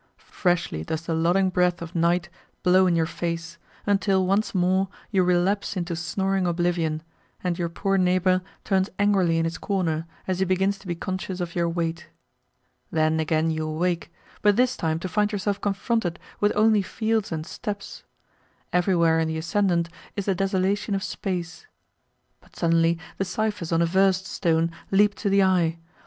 Freshly 0.31 0.83
does 0.83 1.03
the 1.05 1.13
lulling 1.13 1.51
breath 1.51 1.79
of 1.79 1.93
night 1.93 2.27
blow 2.63 2.87
in 2.87 2.95
your 2.95 3.05
face, 3.05 3.59
until 3.85 4.25
once 4.25 4.55
more 4.55 4.87
you 5.11 5.21
relapse 5.21 5.77
into 5.77 5.95
snoring 5.95 6.47
oblivion, 6.47 7.03
and 7.43 7.59
your 7.59 7.69
poor 7.69 7.99
neighbour 7.99 8.41
turns 8.63 8.89
angrily 8.97 9.37
in 9.37 9.45
his 9.45 9.59
corner 9.59 10.07
as 10.25 10.39
he 10.39 10.45
begins 10.45 10.79
to 10.79 10.87
be 10.87 10.95
conscious 10.95 11.39
of 11.39 11.53
your 11.53 11.69
weight. 11.69 12.07
Then 12.89 13.19
again 13.19 13.51
you 13.51 13.67
awake, 13.67 14.11
but 14.41 14.55
this 14.55 14.75
time 14.75 14.97
to 15.01 15.07
find 15.07 15.31
yourself 15.31 15.61
confronted 15.61 16.17
with 16.39 16.51
only 16.55 16.81
fields 16.81 17.31
and 17.31 17.45
steppes. 17.45 18.01
Everywhere 18.73 19.19
in 19.19 19.27
the 19.27 19.37
ascendant 19.37 19.87
is 20.15 20.25
the 20.25 20.33
desolation 20.33 20.95
of 20.95 21.03
space. 21.03 21.67
But 22.39 22.55
suddenly 22.55 22.97
the 23.19 23.25
ciphers 23.25 23.71
on 23.71 23.83
a 23.83 23.85
verst 23.85 24.25
stone 24.25 24.71
leap 24.89 25.13
to 25.13 25.29
the 25.29 25.43
eye! 25.43 25.77